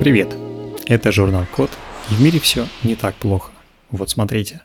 Привет! 0.00 0.34
Это 0.86 1.12
журнал 1.12 1.44
Код, 1.54 1.70
в 2.08 2.22
мире 2.22 2.40
все 2.40 2.66
не 2.84 2.96
так 2.96 3.16
плохо. 3.16 3.52
Вот 3.90 4.08
смотрите. 4.08 4.62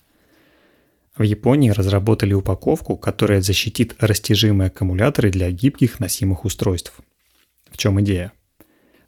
В 1.18 1.24
Японии 1.24 1.72
разработали 1.72 2.34
упаковку, 2.34 2.96
которая 2.96 3.42
защитит 3.42 3.96
растяжимые 4.00 4.68
аккумуляторы 4.68 5.32
для 5.32 5.52
гибких 5.52 6.00
носимых 6.00 6.46
устройств. 6.46 6.94
В 7.70 7.78
чем 7.78 8.00
идея? 8.00 8.32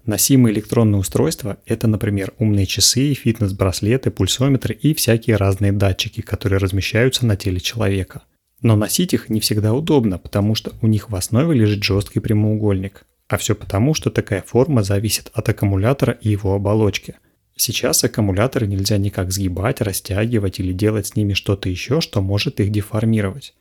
Носимые 0.05 0.53
электронные 0.53 0.99
устройства– 0.99 1.59
это, 1.65 1.87
например, 1.87 2.33
умные 2.39 2.65
часы, 2.65 3.13
фитнес-браслеты, 3.13 4.11
пульсометры 4.11 4.73
и 4.73 4.93
всякие 4.93 5.37
разные 5.37 5.71
датчики, 5.71 6.19
которые 6.19 6.59
размещаются 6.59 7.25
на 7.25 7.37
теле 7.37 7.61
человека. 7.61 8.23
Но 8.61 8.75
носить 8.75 9.13
их 9.13 9.29
не 9.29 9.39
всегда 9.39 9.73
удобно, 9.73 10.17
потому 10.19 10.55
что 10.55 10.73
у 10.81 10.87
них 10.87 11.09
в 11.09 11.15
основе 11.15 11.57
лежит 11.57 11.85
жесткий 11.85 12.19
прямоугольник. 12.19 13.05
А 13.27 13.37
все 13.37 13.55
потому, 13.55 13.93
что 13.93 14.09
такая 14.09 14.41
форма 14.41 14.83
зависит 14.83 15.29
от 15.33 15.49
аккумулятора 15.49 16.13
и 16.13 16.29
его 16.29 16.53
оболочки. 16.53 17.15
Сейчас 17.55 18.03
аккумуляторы 18.03 18.67
нельзя 18.67 18.97
никак 18.97 19.31
сгибать, 19.31 19.81
растягивать 19.81 20.59
или 20.59 20.71
делать 20.71 21.07
с 21.07 21.15
ними 21.15 21.33
что-то 21.33 21.69
еще, 21.69 22.01
что 22.01 22.21
может 22.21 22.59
их 22.59 22.71
деформировать. 22.71 23.53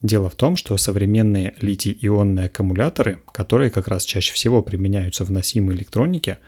Дело 0.00 0.30
в 0.30 0.34
том, 0.34 0.56
что 0.56 0.76
современные 0.76 1.54
литий-ионные 1.60 2.46
аккумуляторы, 2.46 3.22
которые 3.32 3.70
как 3.70 3.88
раз 3.88 4.04
чаще 4.04 4.32
всего 4.32 4.62
применяются 4.62 5.24
в 5.24 5.30
носимой 5.30 5.76
электронике, 5.76 6.38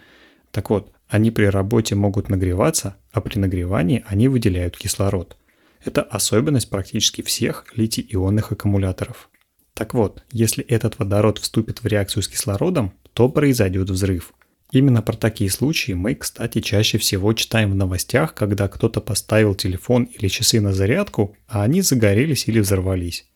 так 0.50 0.70
вот, 0.70 0.92
они 1.08 1.30
при 1.30 1.44
работе 1.44 1.94
могут 1.94 2.28
нагреваться, 2.28 2.96
а 3.12 3.20
при 3.20 3.38
нагревании 3.38 4.04
они 4.08 4.28
выделяют 4.28 4.76
кислород. 4.76 5.36
Это 5.84 6.02
особенность 6.02 6.70
практически 6.70 7.22
всех 7.22 7.66
литий-ионных 7.76 8.52
аккумуляторов. 8.52 9.28
Так 9.74 9.92
вот, 9.92 10.22
если 10.30 10.64
этот 10.64 10.98
водород 10.98 11.38
вступит 11.38 11.82
в 11.82 11.86
реакцию 11.86 12.22
с 12.22 12.28
кислородом, 12.28 12.94
то 13.12 13.28
произойдет 13.28 13.90
взрыв. 13.90 14.32
Именно 14.70 15.02
про 15.02 15.16
такие 15.16 15.50
случаи 15.50 15.92
мы, 15.92 16.14
кстати, 16.14 16.60
чаще 16.60 16.98
всего 16.98 17.32
читаем 17.32 17.72
в 17.72 17.74
новостях, 17.74 18.34
когда 18.34 18.68
кто-то 18.68 19.00
поставил 19.00 19.54
телефон 19.54 20.04
или 20.04 20.28
часы 20.28 20.60
на 20.60 20.72
зарядку, 20.72 21.36
а 21.48 21.62
они 21.62 21.80
загорелись 21.80 22.48
или 22.48 22.60
взорвались. 22.60 23.26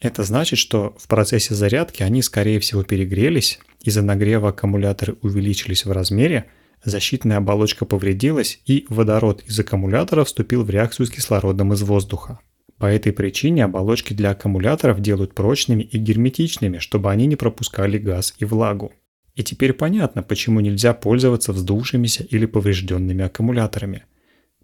Это 0.00 0.24
значит, 0.24 0.58
что 0.58 0.96
в 0.98 1.06
процессе 1.06 1.54
зарядки 1.54 2.02
они, 2.02 2.22
скорее 2.22 2.58
всего, 2.58 2.82
перегрелись, 2.82 3.60
из-за 3.82 4.02
нагрева 4.02 4.48
аккумуляторы 4.48 5.16
увеличились 5.22 5.84
в 5.84 5.92
размере, 5.92 6.46
защитная 6.84 7.36
оболочка 7.36 7.84
повредилась 7.84 8.60
и 8.66 8.84
водород 8.88 9.44
из 9.46 9.58
аккумулятора 9.60 10.24
вступил 10.24 10.64
в 10.64 10.70
реакцию 10.70 11.06
с 11.06 11.10
кислородом 11.10 11.72
из 11.72 11.82
воздуха. 11.82 12.40
По 12.82 12.86
этой 12.86 13.12
причине 13.12 13.64
оболочки 13.64 14.12
для 14.12 14.30
аккумуляторов 14.30 14.98
делают 14.98 15.36
прочными 15.36 15.84
и 15.84 15.98
герметичными, 15.98 16.78
чтобы 16.78 17.12
они 17.12 17.26
не 17.26 17.36
пропускали 17.36 17.96
газ 17.96 18.34
и 18.38 18.44
влагу. 18.44 18.90
И 19.36 19.44
теперь 19.44 19.72
понятно, 19.72 20.24
почему 20.24 20.58
нельзя 20.58 20.92
пользоваться 20.92 21.52
вздувшимися 21.52 22.24
или 22.24 22.44
поврежденными 22.44 23.24
аккумуляторами. 23.24 24.02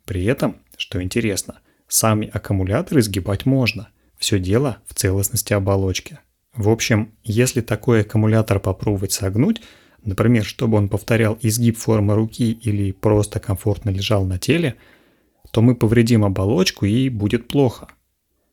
При 0.04 0.24
этом, 0.24 0.56
что 0.76 1.00
интересно, 1.00 1.60
сами 1.86 2.28
аккумуляторы 2.34 3.02
сгибать 3.02 3.46
можно. 3.46 3.90
Все 4.18 4.40
дело 4.40 4.78
в 4.88 4.94
целостности 4.94 5.52
оболочки. 5.52 6.18
В 6.56 6.70
общем, 6.70 7.12
если 7.22 7.60
такой 7.60 8.00
аккумулятор 8.00 8.58
попробовать 8.58 9.12
согнуть, 9.12 9.62
например, 10.02 10.44
чтобы 10.44 10.76
он 10.76 10.88
повторял 10.88 11.38
изгиб 11.40 11.78
формы 11.78 12.16
руки 12.16 12.50
или 12.50 12.90
просто 12.90 13.38
комфортно 13.38 13.90
лежал 13.90 14.24
на 14.24 14.40
теле, 14.40 14.74
то 15.52 15.62
мы 15.62 15.76
повредим 15.76 16.24
оболочку 16.24 16.84
и 16.84 17.08
будет 17.10 17.46
плохо. 17.46 17.86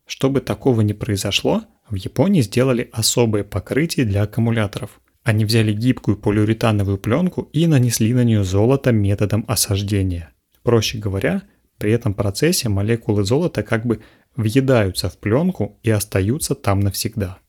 Чтобы 0.05 0.41
такого 0.41 0.81
не 0.81 0.93
произошло, 0.93 1.63
в 1.89 1.95
Японии 1.95 2.41
сделали 2.41 2.89
особое 2.91 3.43
покрытие 3.43 4.05
для 4.05 4.23
аккумуляторов. 4.23 5.01
Они 5.23 5.45
взяли 5.45 5.73
гибкую 5.73 6.17
полиуретановую 6.17 6.97
пленку 6.97 7.49
и 7.51 7.65
нанесли 7.65 8.13
на 8.13 8.23
нее 8.23 8.43
золото 8.43 8.91
методом 8.91 9.43
осаждения. 9.47 10.31
Проще 10.61 10.99
говоря, 10.99 11.43
при 11.77 11.91
этом 11.91 12.13
процессе 12.13 12.69
молекулы 12.69 13.23
золота 13.23 13.63
как 13.63 13.85
бы 13.85 14.01
въедаются 14.35 15.09
в 15.09 15.17
пленку 15.17 15.79
и 15.83 15.89
остаются 15.89 16.55
там 16.55 16.79
навсегда. 16.79 17.39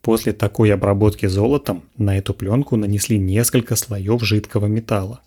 После 0.00 0.32
такой 0.32 0.72
обработки 0.72 1.26
золотом 1.26 1.84
на 1.98 2.16
эту 2.16 2.32
пленку 2.32 2.76
нанесли 2.76 3.18
несколько 3.18 3.76
слоев 3.76 4.22
жидкого 4.22 4.66
металла. 4.66 5.20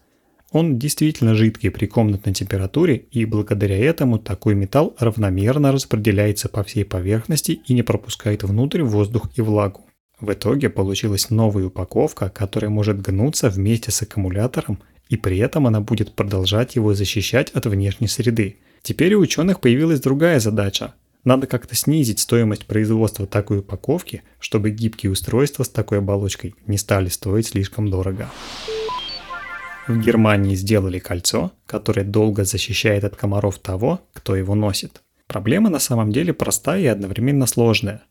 Он 0.51 0.79
действительно 0.79 1.35
жидкий 1.35 1.69
при 1.69 1.85
комнатной 1.85 2.33
температуре, 2.33 3.05
и 3.11 3.25
благодаря 3.25 3.77
этому 3.77 4.17
такой 4.17 4.55
металл 4.55 4.95
равномерно 4.97 5.71
распределяется 5.71 6.49
по 6.49 6.63
всей 6.63 6.85
поверхности 6.85 7.61
и 7.65 7.73
не 7.73 7.83
пропускает 7.83 8.43
внутрь 8.43 8.81
воздух 8.81 9.29
и 9.35 9.41
влагу. 9.41 9.85
В 10.19 10.33
итоге 10.33 10.69
получилась 10.69 11.29
новая 11.29 11.65
упаковка, 11.65 12.29
которая 12.29 12.69
может 12.69 13.01
гнуться 13.01 13.49
вместе 13.49 13.91
с 13.91 14.01
аккумулятором, 14.01 14.79
и 15.07 15.17
при 15.17 15.37
этом 15.37 15.67
она 15.67 15.81
будет 15.81 16.13
продолжать 16.13 16.75
его 16.75 16.93
защищать 16.93 17.51
от 17.51 17.67
внешней 17.67 18.07
среды. 18.07 18.57
Теперь 18.81 19.13
у 19.13 19.21
ученых 19.21 19.59
появилась 19.59 20.01
другая 20.01 20.39
задача. 20.39 20.93
Надо 21.23 21.47
как-то 21.47 21.75
снизить 21.75 22.19
стоимость 22.19 22.65
производства 22.65 23.27
такой 23.27 23.59
упаковки, 23.59 24.23
чтобы 24.39 24.71
гибкие 24.71 25.11
устройства 25.11 25.63
с 25.63 25.69
такой 25.69 25.99
оболочкой 25.99 26.55
не 26.65 26.77
стали 26.77 27.09
стоить 27.09 27.47
слишком 27.47 27.89
дорого. 27.89 28.29
В 29.89 29.99
Германии 30.01 30.53
сделали 30.53 30.99
кольцо, 30.99 31.51
которое 31.65 32.03
долго 32.03 32.43
защищает 32.45 33.03
от 33.03 33.15
комаров 33.15 33.57
того, 33.57 34.01
кто 34.13 34.35
его 34.35 34.53
носит. 34.53 35.01
Проблема 35.25 35.71
на 35.71 35.79
самом 35.79 36.11
деле 36.11 36.31
простая 36.31 36.81
и 36.81 36.85
одновременно 36.85 37.47
сложная. 37.47 38.03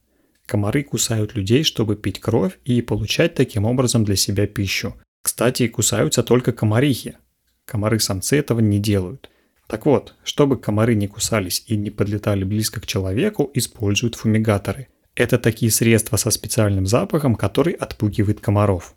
Комары 0.45 0.83
кусают 0.83 1.37
людей, 1.37 1.63
чтобы 1.63 1.95
пить 1.95 2.19
кровь 2.19 2.59
и 2.65 2.83
получать 2.83 3.37
таким 3.37 3.65
образом 3.65 4.05
для 4.05 4.17
себя 4.17 4.49
пищу. 4.49 4.97
Кстати, 5.23 5.69
кусаются 5.69 6.25
только 6.25 6.53
комарихи. 6.53 7.17
Комары-самцы 7.65 8.37
этого 8.37 8.59
не 8.59 8.81
делают. 8.81 9.31
Так 9.69 9.87
вот, 9.87 10.17
чтобы 10.25 10.57
комары 10.57 10.97
не 10.97 11.07
кусались 11.07 11.63
и 11.69 11.77
не 11.77 11.91
подлетали 11.91 12.43
близко 12.43 12.81
к 12.81 12.87
человеку, 12.87 13.53
используют 13.55 14.17
фумигаторы. 14.17 14.89
Это 15.15 15.39
такие 15.39 15.71
средства 15.71 16.17
со 16.17 16.33
специальным 16.33 16.89
запахом, 16.89 17.37
который 17.37 17.75
отпугивает 17.75 18.41
комаров. 18.41 18.97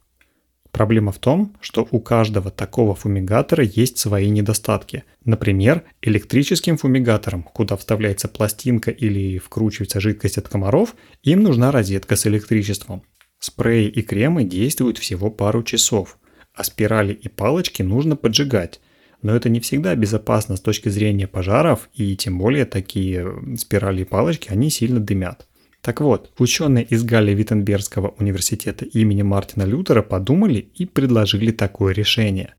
Проблема 0.72 1.12
в 1.12 1.20
том, 1.20 1.54
что 1.60 1.88
у 1.92 2.00
каждого 2.00 2.50
такого 2.50 2.96
фумигатора 2.96 3.64
есть 3.64 3.98
свои 3.98 4.30
недостатки. 4.30 5.04
Например, 5.26 5.84
электрическим 6.02 6.78
фумигатором, 6.78 7.44
куда 7.44 7.76
вставляется 7.76 8.30
пластинка 8.30 8.90
или 8.90 9.38
вкручивается 9.38 10.00
жидкость 10.00 10.38
от 10.38 10.48
комаров, 10.48 10.96
им 11.24 11.44
нужна 11.44 11.72
розетка 11.72 12.16
с 12.16 12.26
электричеством. 12.26 13.04
Спреи 13.40 13.88
и 13.88 14.02
кремы 14.02 14.46
действуют 14.46 14.98
всего 14.98 15.30
пару 15.30 15.64
часов, 15.64 16.18
а 16.54 16.64
спирали 16.64 17.14
и 17.14 17.28
палочки 17.28 17.82
нужно 17.82 18.16
поджигать. 18.16 18.80
Но 19.22 19.36
это 19.36 19.50
не 19.50 19.60
всегда 19.60 19.94
безопасно 19.96 20.56
с 20.56 20.62
точки 20.62 20.90
зрения 20.90 21.28
пожаров, 21.28 21.90
и 21.94 22.16
тем 22.16 22.40
более 22.40 22.66
такие 22.66 23.58
спирали 23.58 24.02
и 24.02 24.06
палочки, 24.06 24.50
они 24.50 24.70
сильно 24.70 25.00
дымят. 25.00 25.48
Так 25.82 26.00
вот, 26.02 26.32
ученые 26.38 26.86
из 26.86 27.04
Галли-Виттенбергского 27.04 28.14
университета 28.20 28.86
имени 28.86 29.24
Мартина 29.24 29.64
Лютера 29.64 30.04
подумали 30.04 30.70
и 30.76 30.86
предложили 30.86 31.52
такое 31.52 31.94
решение. 31.94 32.54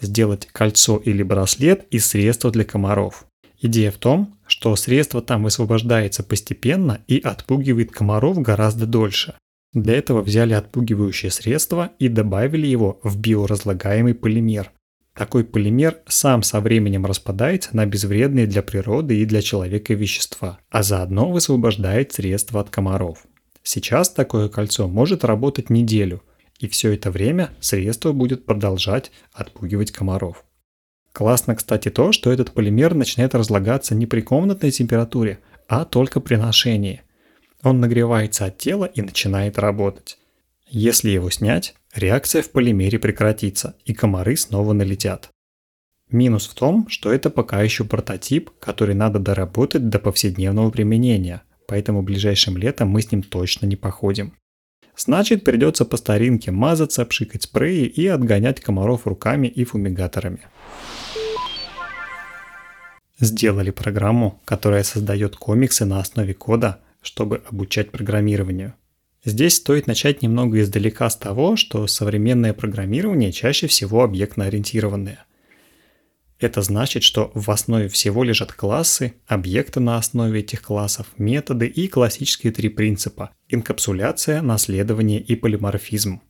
Сделать 0.00 0.46
кольцо 0.46 0.96
или 0.96 1.22
браслет 1.22 1.86
из 1.90 2.06
средства 2.06 2.50
для 2.50 2.64
комаров. 2.64 3.26
Идея 3.60 3.90
в 3.90 3.96
том, 3.96 4.36
что 4.46 4.76
средство 4.76 5.20
там 5.22 5.42
высвобождается 5.42 6.22
постепенно 6.22 7.00
и 7.08 7.18
отпугивает 7.18 7.90
комаров 7.90 8.38
гораздо 8.38 8.86
дольше. 8.86 9.34
Для 9.72 9.94
этого 9.94 10.22
взяли 10.22 10.52
отпугивающее 10.52 11.32
средство 11.32 11.90
и 11.98 12.08
добавили 12.08 12.66
его 12.66 13.00
в 13.02 13.18
биоразлагаемый 13.18 14.14
полимер, 14.14 14.70
такой 15.14 15.44
полимер 15.44 15.98
сам 16.06 16.42
со 16.42 16.60
временем 16.60 17.06
распадается 17.06 17.74
на 17.74 17.86
безвредные 17.86 18.46
для 18.46 18.62
природы 18.62 19.18
и 19.18 19.24
для 19.24 19.42
человека 19.42 19.94
вещества, 19.94 20.58
а 20.70 20.82
заодно 20.82 21.30
высвобождает 21.30 22.12
средства 22.12 22.60
от 22.60 22.70
комаров. 22.70 23.24
Сейчас 23.62 24.10
такое 24.10 24.48
кольцо 24.48 24.88
может 24.88 25.24
работать 25.24 25.70
неделю, 25.70 26.22
и 26.58 26.68
все 26.68 26.92
это 26.92 27.10
время 27.10 27.50
средство 27.60 28.12
будет 28.12 28.44
продолжать 28.44 29.10
отпугивать 29.32 29.90
комаров. 29.90 30.44
Классно, 31.12 31.54
кстати, 31.54 31.90
то, 31.90 32.10
что 32.10 32.32
этот 32.32 32.50
полимер 32.50 32.92
начинает 32.94 33.34
разлагаться 33.34 33.94
не 33.94 34.06
при 34.06 34.20
комнатной 34.20 34.72
температуре, 34.72 35.38
а 35.68 35.84
только 35.84 36.20
при 36.20 36.34
ношении. 36.34 37.02
Он 37.62 37.80
нагревается 37.80 38.46
от 38.46 38.58
тела 38.58 38.84
и 38.84 39.00
начинает 39.00 39.58
работать. 39.58 40.18
Если 40.68 41.10
его 41.10 41.30
снять, 41.30 41.74
реакция 41.94 42.42
в 42.42 42.50
полимере 42.50 42.98
прекратится, 42.98 43.76
и 43.84 43.94
комары 43.94 44.36
снова 44.36 44.72
налетят. 44.72 45.30
Минус 46.10 46.46
в 46.46 46.54
том, 46.54 46.88
что 46.88 47.12
это 47.12 47.30
пока 47.30 47.62
еще 47.62 47.84
прототип, 47.84 48.50
который 48.60 48.94
надо 48.94 49.18
доработать 49.18 49.88
до 49.88 49.98
повседневного 49.98 50.70
применения, 50.70 51.42
поэтому 51.66 52.02
ближайшим 52.02 52.56
летом 52.56 52.88
мы 52.88 53.02
с 53.02 53.10
ним 53.10 53.22
точно 53.22 53.66
не 53.66 53.76
походим. 53.76 54.34
Значит, 54.96 55.42
придется 55.42 55.84
по 55.84 55.96
старинке 55.96 56.52
мазаться, 56.52 57.04
пшикать 57.04 57.42
спреи 57.42 57.86
и 57.86 58.06
отгонять 58.06 58.60
комаров 58.60 59.06
руками 59.06 59.48
и 59.48 59.64
фумигаторами. 59.64 60.40
Сделали 63.18 63.70
программу, 63.70 64.40
которая 64.44 64.84
создает 64.84 65.36
комиксы 65.36 65.84
на 65.84 65.98
основе 66.00 66.34
кода, 66.34 66.80
чтобы 67.00 67.42
обучать 67.50 67.90
программированию– 67.90 68.74
Здесь 69.24 69.56
стоит 69.56 69.86
начать 69.86 70.20
немного 70.20 70.60
издалека 70.60 71.08
с 71.08 71.16
того, 71.16 71.56
что 71.56 71.86
современное 71.86 72.52
программирование 72.52 73.32
чаще 73.32 73.66
всего 73.66 74.04
объектно-ориентированное. 74.04 75.24
Это 76.38 76.60
значит, 76.60 77.02
что 77.02 77.30
в 77.32 77.50
основе 77.50 77.88
всего 77.88 78.22
лежат 78.22 78.52
классы, 78.52 79.14
объекты 79.26 79.80
на 79.80 79.96
основе 79.96 80.40
этих 80.40 80.60
классов, 80.60 81.06
методы 81.16 81.66
и 81.66 81.88
классические 81.88 82.52
три 82.52 82.68
принципа– 82.68 83.30
инкапсуляция, 83.48 84.42
наследование 84.42 85.20
и 85.20 85.36
полиморфизм. 85.36 86.20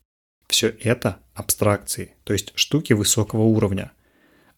Все 0.46 0.68
это 0.80 1.18
абстракции, 1.34 2.14
то 2.22 2.32
есть 2.32 2.52
штуки 2.54 2.92
высокого 2.92 3.42
уровня. 3.42 3.90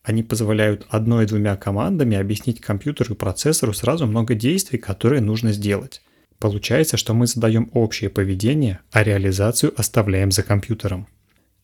Они 0.02 0.22
позволяют 0.22 0.86
одной-двумя 0.90 1.56
командами 1.56 2.18
объяснить 2.18 2.60
компьютеру 2.60 3.14
и 3.14 3.16
процессору 3.16 3.72
сразу 3.72 4.06
много 4.06 4.34
действий, 4.34 4.78
которые 4.78 5.22
нужно 5.22 5.52
сделать. 5.52 6.02
Получается, 6.38 6.96
что 6.96 7.14
мы 7.14 7.26
задаем 7.26 7.70
общее 7.72 8.10
поведение, 8.10 8.80
а 8.90 9.02
реализацию 9.02 9.72
оставляем 9.76 10.30
за 10.30 10.42
компьютером. 10.42 11.06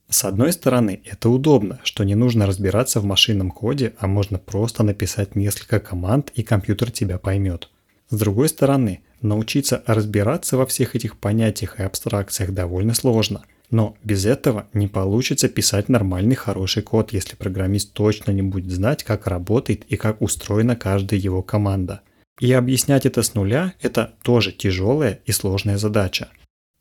С 0.09 0.25
одной 0.25 0.53
стороны, 0.53 1.01
это 1.05 1.29
удобно, 1.29 1.81
что 1.85 2.05
не 2.05 2.15
нужно 2.15 2.47
разбираться 2.47 3.01
в 3.01 3.05
машинном 3.05 3.51
коде, 3.51 3.95
а 3.99 4.07
можно 4.07 4.39
просто 4.39 4.83
написать 4.83 5.37
несколько 5.37 5.81
команд 5.81 6.31
и 6.35 6.43
компьютер 6.43 6.91
тебя 6.91 7.19
поймет. 7.19 7.71
С 8.11 8.17
другой 8.19 8.49
стороны, 8.49 9.01
научиться 9.23 9.83
разбираться 9.87 10.57
во 10.57 10.67
всех 10.67 10.95
этих 10.95 11.17
понятиях 11.17 11.81
и 11.81 11.83
абстракциях 11.83 12.51
довольно 12.53 12.95
сложно. 12.95 13.45
Но 13.71 13.97
без 14.05 14.27
этого 14.27 14.67
не 14.75 14.87
получится 14.87 15.49
писать 15.49 15.89
нормальный 15.89 16.35
хороший 16.35 16.83
код, 16.83 17.15
если 17.15 17.37
программист 17.37 17.95
точно 17.95 18.33
не 18.33 18.43
будет 18.43 18.71
знать, 18.71 19.03
как 19.05 19.27
работает 19.27 19.85
и 19.89 19.97
как 19.97 20.21
устроена 20.21 20.77
каждая 20.77 21.21
его 21.21 21.43
команда– 21.43 22.01
и 22.41 22.53
объяснять 22.53 23.07
это 23.07 23.23
с 23.23 23.35
нуля– 23.35 23.75
это 23.81 24.15
тоже 24.23 24.53
тяжелая 24.53 25.21
и 25.25 25.33
сложная 25.33 25.79
задача. 25.79 26.29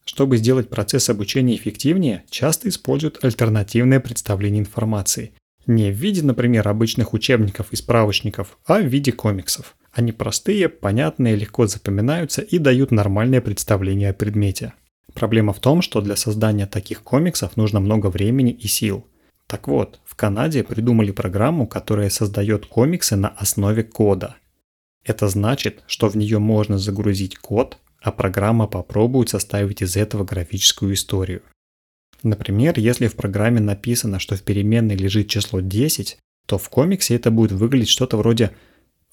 Чтобы 0.06 0.38
сделать 0.38 0.70
процесс 0.70 1.10
обучения 1.10 1.56
эффективнее, 1.56 2.24
часто 2.30 2.70
используют 2.70 3.24
альтернативное 3.24 4.00
представление 4.00 4.62
информации. 4.62 5.34
Не 5.68 5.92
в 5.92 5.96
виде, 5.96 6.24
например, 6.24 6.68
обычных 6.68 7.14
учебников 7.14 7.68
и 7.72 7.76
справочников, 7.76 8.58
а 8.66 8.80
в 8.80 8.86
виде 8.88 9.12
комиксов. 9.12 9.76
Они 9.92 10.12
простые, 10.12 10.70
понятные, 10.70 11.36
легко 11.36 11.68
запоминаются 11.68 12.42
и 12.42 12.58
дают 12.58 12.92
нормальное 12.92 13.42
представление 13.42 14.10
о 14.10 14.14
предмете. 14.14 14.74
Проблема 15.14 15.54
в 15.54 15.60
том, 15.60 15.82
что 15.82 16.02
для 16.02 16.16
создания 16.16 16.66
таких 16.66 17.04
комиксов 17.04 17.58
нужно 17.58 17.80
много 17.80 18.08
времени 18.08 18.52
и 18.52 18.68
сил. 18.68 19.06
Так 19.48 19.68
вот, 19.68 20.00
в 20.06 20.16
Канаде 20.16 20.64
придумали 20.64 21.12
программу, 21.12 21.68
которая 21.68 22.10
создает 22.10 22.66
комиксы 22.66 23.18
на 23.18 23.28
основе 23.28 23.84
кода. 23.84 24.38
Это 25.06 25.28
значит, 25.28 25.84
что 25.88 26.10
в 26.10 26.16
нее 26.16 26.40
можно 26.40 26.78
загрузить 26.78 27.38
код, 27.38 27.78
а 28.02 28.12
программа 28.12 28.68
попробует 28.68 29.30
составить 29.30 29.82
из 29.82 29.98
этого 29.98 30.24
графическую 30.24 30.94
историю. 30.94 31.42
Например, 32.24 32.78
если 32.78 33.08
в 33.08 33.16
программе 33.16 33.60
написано, 33.60 34.20
что 34.20 34.36
в 34.36 34.44
переменной 34.44 34.96
лежит 34.96 35.28
число 35.28 35.60
10, 35.60 36.18
то 36.46 36.58
в 36.58 36.70
комиксе 36.70 37.16
это 37.16 37.32
будет 37.32 37.52
выглядеть 37.52 37.90
что-то 37.90 38.18
вроде 38.18 38.52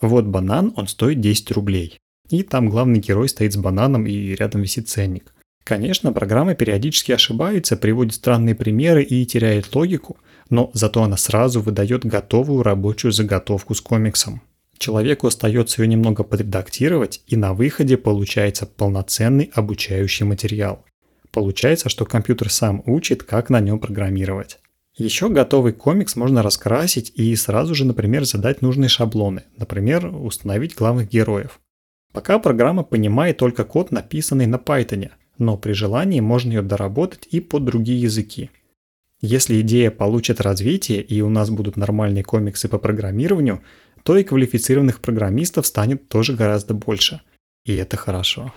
«Вот 0.01 0.27
банан, 0.27 0.73
он 0.77 0.89
стоит 0.89 1.21
10 1.21 1.51
рублей». 1.53 1.99
И 2.29 2.43
там 2.43 2.69
главный 2.69 3.01
герой 3.01 3.29
стоит 3.29 3.55
с 3.55 3.57
бананом 3.57 4.07
и 4.07 4.35
рядом 4.35 4.61
висит 4.61 4.89
ценник. 4.89 5.33
Конечно, 5.65 6.13
программа 6.13 6.55
периодически 6.55 7.13
ошибается, 7.13 7.77
приводит 7.77 8.15
странные 8.15 8.55
примеры 8.55 9.03
и 9.03 9.25
теряет 9.25 9.75
логику, 9.75 10.19
но 10.51 10.71
зато 10.75 11.03
она 11.03 11.17
сразу 11.17 11.61
выдает 11.61 12.05
готовую 12.05 12.63
рабочую 12.63 13.13
заготовку 13.13 13.75
с 13.75 13.81
комиксом. 13.81 14.43
Человеку 14.79 15.27
остается 15.27 15.83
ее 15.83 15.89
немного 15.89 16.23
подредактировать, 16.23 17.23
и 17.27 17.37
на 17.37 17.53
выходе 17.53 17.97
получается 17.97 18.65
полноценный 18.65 19.51
обучающий 19.53 20.25
материал. 20.25 20.85
Получается, 21.33 21.89
что 21.89 22.05
компьютер 22.05 22.51
сам 22.51 22.83
учит, 22.87 23.23
как 23.25 23.51
на 23.51 23.61
нем 23.61 23.81
программировать. 23.81 24.59
Еще 24.97 25.29
готовый 25.29 25.73
комикс 25.73 26.17
можно 26.17 26.43
раскрасить 26.43 27.13
и 27.15 27.35
сразу 27.37 27.75
же, 27.75 27.85
например, 27.85 28.25
задать 28.25 28.63
нужные 28.63 28.89
шаблоны, 28.89 29.45
например, 29.57 30.07
установить 30.07 30.75
главных 30.75 31.09
героев. 31.09 31.61
Пока 32.13 32.39
программа 32.39 32.83
понимает 32.83 33.37
только 33.37 33.65
код, 33.65 33.91
написанный 33.91 34.47
на 34.47 34.57
Python, 34.57 35.11
но 35.39 35.57
при 35.57 35.73
желании 35.73 36.21
можно 36.21 36.53
ее 36.53 36.63
доработать 36.63 37.29
и 37.31 37.41
под 37.41 37.65
другие 37.65 38.01
языки. 38.01 38.51
Если 39.21 39.61
идея 39.61 39.91
получит 39.91 40.41
развитие 40.41 41.03
и 41.03 41.21
у 41.23 41.29
нас 41.29 41.51
будут 41.51 41.77
нормальные 41.77 42.23
комиксы 42.23 42.69
по 42.69 42.79
программированию, 42.79 43.63
то 44.03 44.17
и 44.17 44.25
квалифицированных 44.25 45.01
программистов 45.01 45.67
станет 45.67 46.09
тоже 46.09 46.35
гораздо 46.35 46.75
больше. 46.75 47.21
И 47.65 47.75
это 47.75 47.97
хорошо. 47.97 48.53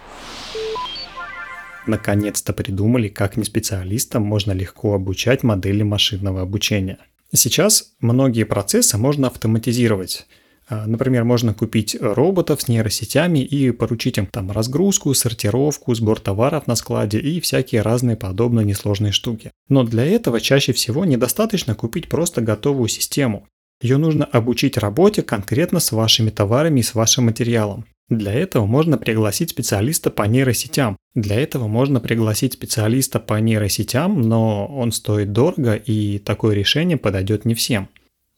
Наконец-то 1.87 2.53
придумали, 2.53 3.07
как 3.07 3.37
не 3.37 3.43
специалистам 3.43 4.23
можно 4.23 4.51
легко 4.51 4.93
обучать 4.93 5.43
модели 5.43 5.83
машинного 5.83 6.41
обучения. 6.41 6.99
Сейчас 7.33 7.93
многие 7.99 8.43
процессы 8.43 8.97
можно 8.97 9.27
автоматизировать. 9.27 10.27
А, 10.67 10.85
например, 10.85 11.23
можно 11.23 11.53
купить 11.53 11.97
роботов 11.99 12.61
с 12.61 12.67
нейросетями 12.67 13.39
и 13.39 13.71
поручить 13.71 14.17
им 14.17 14.27
там 14.27 14.51
разгрузку, 14.51 15.13
сортировку, 15.13 15.93
сбор 15.95 16.19
товаров 16.19 16.67
на 16.67 16.75
складе 16.75 17.19
и 17.19 17.41
всякие 17.41 17.81
разные 17.81 18.15
подобные 18.15 18.65
несложные 18.65 19.11
штуки. 19.11 19.51
Но 19.67 19.83
для 19.83 20.05
этого 20.05 20.39
чаще 20.39 20.71
всего 20.71 21.03
недостаточно 21.03 21.75
купить 21.75 22.07
просто 22.07 22.41
готовую 22.41 22.87
систему. 22.87 23.47
Ее 23.81 23.97
нужно 23.97 24.25
обучить 24.25 24.77
работе 24.77 25.23
конкретно 25.23 25.79
с 25.79 25.91
вашими 25.91 26.29
товарами 26.29 26.79
и 26.79 26.83
с 26.83 26.93
вашим 26.93 27.25
материалом. 27.25 27.85
Для 28.09 28.33
этого 28.33 28.65
можно 28.65 28.97
пригласить 28.97 29.51
специалиста 29.51 30.09
по 30.09 30.23
нейросетям. 30.23 30.97
Для 31.15 31.39
этого 31.39 31.67
можно 31.67 32.01
пригласить 32.01 32.53
специалиста 32.53 33.19
по 33.19 33.39
нейросетям, 33.39 34.21
но 34.21 34.67
он 34.67 34.91
стоит 34.91 35.31
дорого 35.31 35.75
и 35.75 36.19
такое 36.19 36.53
решение 36.53 36.97
подойдет 36.97 37.45
не 37.45 37.55
всем. 37.55 37.87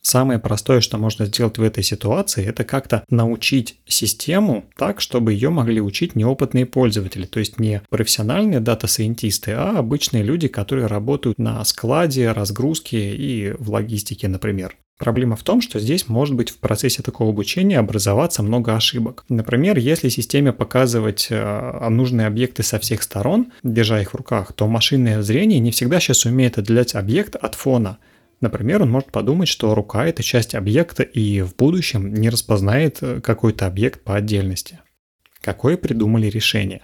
Самое 0.05 0.37
простое, 0.37 0.81
что 0.81 0.97
можно 0.97 1.25
сделать 1.25 1.57
в 1.57 1.63
этой 1.63 1.81
ситуации, 1.81 2.45
это 2.45 2.65
как-то 2.65 3.05
научить 3.09 3.79
систему 3.87 4.65
так, 4.77 4.99
чтобы 4.99 5.31
ее 5.31 5.49
могли 5.49 5.79
учить 5.79 6.13
неопытные 6.13 6.65
пользователи, 6.65 7.25
то 7.25 7.39
есть 7.39 7.57
не 7.57 7.81
профессиональные 7.89 8.59
дата-сайентисты, 8.59 9.53
а 9.53 9.79
обычные 9.79 10.21
люди, 10.21 10.49
которые 10.49 10.87
работают 10.87 11.39
на 11.39 11.63
складе, 11.63 12.33
разгрузке 12.33 13.15
и 13.15 13.53
в 13.57 13.71
логистике, 13.71 14.27
например. 14.27 14.75
Проблема 14.99 15.35
в 15.35 15.43
том, 15.43 15.59
что 15.61 15.79
здесь 15.79 16.07
может 16.07 16.35
быть 16.35 16.51
в 16.51 16.59
процессе 16.59 17.01
такого 17.01 17.31
обучения 17.31 17.79
образоваться 17.79 18.43
много 18.43 18.75
ошибок. 18.75 19.25
Например, 19.27 19.77
если 19.77 20.07
системе 20.09 20.53
показывать 20.53 21.27
э, 21.29 21.89
нужные 21.89 22.27
объекты 22.27 22.61
со 22.61 22.77
всех 22.79 23.01
сторон, 23.01 23.51
держа 23.63 23.99
их 24.01 24.13
в 24.13 24.17
руках, 24.17 24.53
то 24.53 24.67
машинное 24.67 25.23
зрение 25.23 25.59
не 25.59 25.71
всегда 25.71 25.99
сейчас 25.99 26.25
умеет 26.25 26.59
отделять 26.59 26.93
объект 26.93 27.35
от 27.35 27.55
фона. 27.55 27.97
Например, 28.39 28.83
он 28.83 28.91
может 28.91 29.11
подумать, 29.11 29.47
что 29.47 29.73
рука– 29.73 30.05
это 30.07 30.21
часть 30.21 30.53
объекта 30.53 31.01
и 31.01 31.41
в 31.41 31.55
будущем 31.55 32.13
не 32.13 32.29
распознает 32.29 32.99
э, 33.01 33.19
какой-то 33.19 33.65
объект 33.65 34.03
по 34.03 34.15
отдельности. 34.15 34.79
Какое 35.41 35.75
придумали 35.75 36.27
решение? 36.27 36.81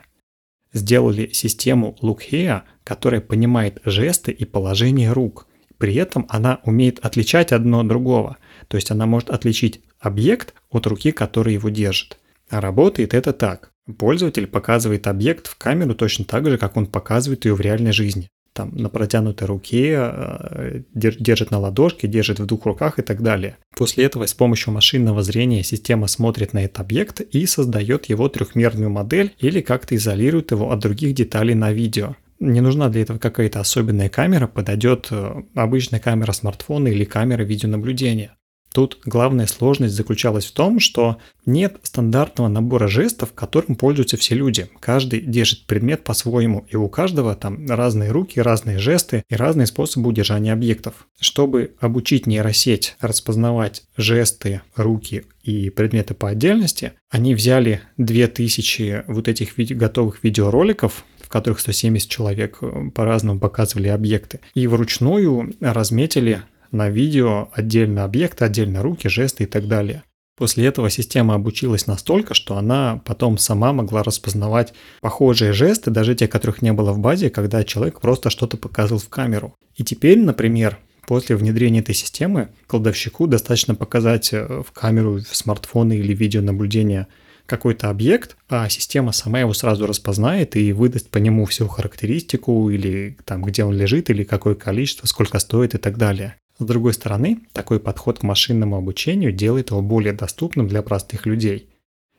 Сделали 0.74 1.30
систему 1.32 1.96
Look 2.02 2.64
которая 2.84 3.22
понимает 3.22 3.80
жесты 3.86 4.32
и 4.32 4.46
положение 4.46 5.14
рук– 5.14 5.46
при 5.80 5.96
этом 5.96 6.28
она 6.30 6.60
умеет 6.64 7.00
отличать 7.00 7.52
одно 7.52 7.80
от 7.80 7.88
другого. 7.88 8.38
То 8.68 8.78
есть 8.78 8.92
она 8.92 9.08
может 9.08 9.32
отличить 9.32 9.82
объект 10.00 10.54
от 10.70 10.86
руки, 10.86 11.12
которая 11.12 11.56
его 11.56 11.70
держит. 11.70 12.20
А 12.50 12.62
работает 12.62 13.14
это 13.14 13.34
так. 13.34 13.72
Пользователь 13.98 14.46
показывает 14.46 15.08
объект 15.08 15.48
в 15.48 15.58
камеру 15.58 15.96
точно 15.96 16.26
так 16.26 16.48
же, 16.48 16.58
как 16.58 16.78
он 16.78 16.86
показывает 16.86 17.46
ее 17.46 17.56
в 17.56 17.62
реальной 17.62 17.94
жизни. 17.94 18.28
Там 18.54 18.76
на 18.76 18.90
протянутой 18.90 19.48
руке, 19.48 19.96
э, 19.98 20.82
держит 20.94 21.50
на 21.50 21.60
ладошке, 21.60 22.08
держит 22.08 22.40
в 22.40 22.46
двух 22.46 22.66
руках 22.66 23.00
и 23.00 23.02
так 23.02 23.22
далее. 23.22 23.58
После 23.76 24.04
этого 24.04 24.26
с 24.26 24.34
помощью 24.34 24.74
машинного 24.74 25.24
зрения 25.24 25.64
система 25.64 26.08
смотрит 26.08 26.54
на 26.54 26.66
этот 26.66 26.82
объект 26.82 27.22
и 27.22 27.46
создает 27.46 28.08
его 28.08 28.28
трехмерную 28.28 28.90
модель 28.90 29.34
или 29.40 29.62
как-то 29.62 29.96
изолирует 29.96 30.52
его 30.52 30.72
от 30.72 30.80
других 30.80 31.14
деталей 31.14 31.56
на 31.56 31.72
видео. 31.72 32.16
Не 32.40 32.62
нужна 32.62 32.90
для 32.90 33.02
этого 33.02 33.20
какая-то 33.20 33.60
особенная 33.60 34.10
камера, 34.10 34.48
подойдет 34.48 35.08
э, 35.12 35.44
обычная 35.56 36.00
камера 36.00 36.32
смартфона 36.32 36.88
или 36.88 37.04
камера 37.04 37.44
видеонаблюдения. 37.44 38.38
Тут 38.74 39.00
главная 39.04 39.48
сложность 39.48 39.96
заключалась 39.96 40.46
в 40.46 40.52
том, 40.52 40.80
что 40.80 41.18
нет 41.46 41.78
стандартного 41.82 42.48
набора 42.48 42.88
жестов, 42.88 43.34
которым 43.34 43.76
пользуются 43.76 44.16
все 44.16 44.36
люди. 44.36 44.70
Каждый 44.80 45.22
держит 45.22 45.66
предмет 45.66 46.04
по-своему, 46.04 46.66
и 46.70 46.76
у 46.76 46.88
каждого 46.88 47.36
там 47.36 47.66
разные 47.68 48.12
руки, 48.12 48.40
разные 48.40 48.78
жесты 48.78 49.24
и 49.28 49.36
разные 49.36 49.66
способы 49.66 50.10
удержания 50.10 50.54
объектов. 50.54 51.08
Чтобы 51.20 51.74
обучить 51.80 52.28
нейросеть 52.28 52.96
распознавать 53.02 53.84
жесты, 53.98 54.62
руки 54.76 55.26
и 55.42 55.72
предметы 55.72 56.14
по 56.14 56.30
отдельности, 56.30 56.94
они 57.10 57.34
взяли 57.34 57.82
2000 57.98 59.06
вот 59.08 59.28
этих 59.28 59.58
готовых 59.58 60.24
видеороликов, 60.24 61.04
в 61.30 61.32
которых 61.32 61.60
170 61.60 62.10
человек 62.10 62.58
э, 62.62 62.90
по-разному 62.94 63.40
показывали 63.40 63.88
объекты, 63.88 64.40
и 64.56 64.66
вручную 64.66 65.54
разметили 65.62 66.42
на 66.72 66.90
видео 66.90 67.50
отдельно 67.54 68.04
объекты, 68.04 68.46
отдельно 68.46 68.82
руки, 68.82 69.08
жесты 69.10 69.44
и 69.44 69.46
так 69.46 69.68
далее. 69.68 70.02
После 70.36 70.66
этого 70.66 70.90
система 70.90 71.36
обучилась 71.36 71.86
настолько, 71.86 72.34
что 72.34 72.58
она 72.58 73.00
потом 73.06 73.38
сама 73.38 73.74
могла 73.74 74.02
распознавать 74.02 74.74
похожие 75.02 75.54
жесты, 75.54 75.92
даже 75.92 76.16
те, 76.16 76.28
которых 76.28 76.64
не 76.64 76.74
было 76.74 76.94
в 76.94 77.00
базе, 77.00 77.30
когда 77.30 77.64
человек 77.64 78.02
просто 78.02 78.32
что-то 78.32 78.58
показывал 78.58 79.00
в 79.00 79.10
камеру. 79.10 79.54
И 79.76 79.84
теперь, 79.84 80.18
например, 80.18 80.80
после 81.06 81.36
внедрения 81.36 81.82
этой 81.82 81.94
системы 81.94 82.50
кладовщику 82.66 83.28
достаточно 83.28 83.76
показать 83.76 84.34
э, 84.34 84.64
в 84.66 84.72
камеру, 84.72 85.20
в 85.20 85.36
смартфоны 85.36 85.98
или 85.98 86.16
видеонаблюдение 86.16 87.06
какой-то 87.50 87.90
объект, 87.90 88.38
а 88.48 88.70
система 88.70 89.12
сама 89.12 89.42
его 89.42 89.54
сразу 89.54 89.88
распознает 89.88 90.56
и 90.56 90.72
выдаст 90.72 91.10
по 91.10 91.18
нему 91.18 91.46
всю 91.46 91.68
характеристику 91.68 92.70
или 92.70 93.18
там, 93.26 93.44
где 93.44 93.66
он 93.66 93.76
лежит, 93.76 94.10
или 94.10 94.24
какое 94.24 94.56
количество, 94.56 95.08
сколько 95.08 95.40
стоит 95.40 95.76
и 95.76 95.78
так 95.78 95.98
далее. 95.98 96.36
С 96.60 96.66
другой 96.66 96.94
стороны, 96.94 97.40
такой 97.54 97.80
подход 97.80 98.20
к 98.20 98.24
машинному 98.24 98.78
обучению 98.78 99.32
делает 99.32 99.72
его 99.72 99.82
более 99.82 100.14
доступным 100.14 100.68
для 100.68 100.82
простых 100.82 101.26
людей. 101.26 101.70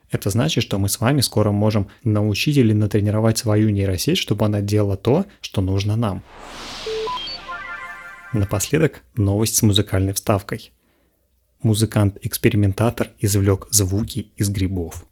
Это 0.09 0.29
значит, 0.29 0.63
что 0.63 0.77
мы 0.77 0.89
с 0.89 0.99
вами 0.99 1.21
скоро 1.21 1.51
можем 1.51 1.87
научить 2.03 2.57
или 2.57 2.73
натренировать 2.73 3.37
свою 3.37 3.69
нейросеть, 3.69 4.17
чтобы 4.17 4.45
она 4.45 4.61
делала 4.61 4.97
то, 4.97 5.25
что 5.39 5.61
нужно 5.61 5.95
нам. 5.95 6.23
Напоследок 8.33 9.03
новость 9.15 9.55
с 9.55 9.61
музыкальной 9.61 10.13
вставкой. 10.13 10.71
Музыкант-экспериментатор 11.63 13.11
извлек 13.19 13.67
звуки 13.69 14.31
из 14.35 14.49
грибов. 14.49 15.05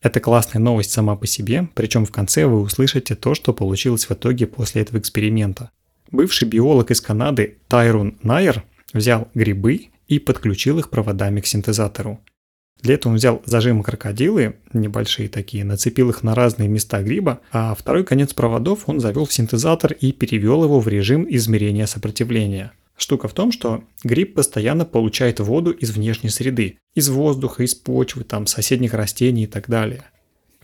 Это 0.00 0.20
классная 0.20 0.60
новость 0.60 0.92
сама 0.92 1.16
по 1.16 1.26
себе, 1.26 1.68
причем 1.74 2.06
в 2.06 2.12
конце 2.12 2.46
вы 2.46 2.60
услышите 2.60 3.16
то, 3.16 3.34
что 3.34 3.52
получилось 3.52 4.08
в 4.08 4.12
итоге 4.12 4.46
после 4.46 4.82
этого 4.82 4.98
эксперимента. 4.98 5.70
Бывший 6.10 6.48
биолог 6.48 6.90
из 6.90 7.00
Канады 7.00 7.58
Тайрун 7.66 8.16
Найер 8.22 8.64
взял 8.92 9.28
грибы 9.34 9.88
и 10.06 10.18
подключил 10.18 10.78
их 10.78 10.88
проводами 10.88 11.40
к 11.40 11.46
синтезатору. 11.46 12.20
Для 12.80 12.94
этого 12.94 13.12
он 13.12 13.16
взял 13.16 13.42
зажимы 13.44 13.82
крокодилы, 13.82 14.54
небольшие 14.72 15.28
такие, 15.28 15.64
нацепил 15.64 16.10
их 16.10 16.22
на 16.22 16.36
разные 16.36 16.68
места 16.68 17.02
гриба, 17.02 17.40
а 17.50 17.74
второй 17.74 18.04
конец 18.04 18.32
проводов 18.32 18.88
он 18.88 19.00
завел 19.00 19.26
в 19.26 19.32
синтезатор 19.32 19.92
и 19.92 20.12
перевел 20.12 20.62
его 20.62 20.78
в 20.78 20.86
режим 20.86 21.26
измерения 21.28 21.86
сопротивления. 21.86 22.72
Штука 22.98 23.28
в 23.28 23.32
том, 23.32 23.50
что 23.52 23.82
гриб 24.04 24.34
постоянно 24.34 24.84
получает 24.84 25.40
воду 25.40 25.70
из 25.70 25.90
внешней 25.92 26.28
среды, 26.28 26.76
из 26.94 27.08
воздуха, 27.08 27.62
из 27.62 27.74
почвы, 27.74 28.24
там, 28.24 28.46
соседних 28.46 28.92
растений 28.92 29.44
и 29.44 29.46
так 29.46 29.70
далее. 29.70 30.04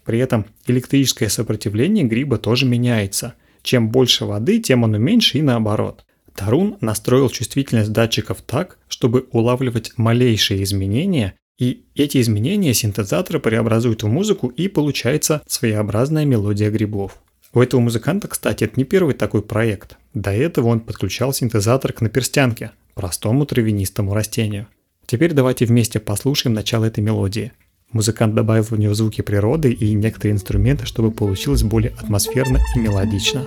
При 0.05 0.19
этом 0.19 0.45
электрическое 0.67 1.31
сопротивление 1.31 2.05
гриба 2.05 2.37
тоже 2.37 2.67
меняется– 2.67 3.35
чем 3.65 3.89
больше 3.89 4.27
воды, 4.27 4.61
тем 4.61 4.85
оно 4.85 4.99
меньше 4.99 5.39
и 5.39 5.43
наоборот. 5.43 6.05
Тарун 6.37 6.77
настроил 6.81 7.31
чувствительность 7.31 7.93
датчиков 7.93 8.43
так, 8.43 8.79
чтобы 8.89 9.27
улавливать 9.33 9.93
малейшие 9.97 10.63
изменения, 10.63 11.35
и 11.59 11.87
эти 11.95 12.21
изменения 12.21 12.75
синтезаторы 12.75 13.41
преобразуют 13.41 14.03
в 14.03 14.09
музыку 14.09 14.49
и 14.49 14.69
получается 14.69 15.43
своеобразная 15.47 16.27
мелодия 16.27 16.71
грибов. 16.71 17.19
У 17.55 17.61
этого 17.61 17.81
музыканта, 17.81 18.29
кстати, 18.29 18.65
это 18.65 18.75
не 18.77 18.85
первый 18.85 19.15
такой 19.15 19.41
проект. 19.41 19.97
До 20.13 20.33
этого 20.33 20.69
он 20.69 20.81
подключал 20.81 21.33
синтезатор 21.33 21.93
к 21.93 22.01
наперстянке, 22.01 22.73
простому 22.95 23.47
травянистому 23.47 24.13
растению. 24.13 24.67
Теперь 25.07 25.33
давайте 25.33 25.65
вместе 25.65 26.01
послушаем 26.01 26.55
начало 26.55 26.85
этой 26.87 27.01
мелодии– 27.01 27.53
Музыкант 27.95 28.35
добавил 28.35 28.65
в 28.65 28.73
нее 28.73 28.93
звуки 28.93 29.21
природы 29.21 29.71
и 29.71 29.95
некоторые 29.95 30.35
инструменты, 30.35 30.85
чтобы 30.85 31.13
получилось 31.13 31.63
более 31.63 31.93
атмосферно 31.93 32.59
и 32.75 32.81
мелодично. 32.81 33.47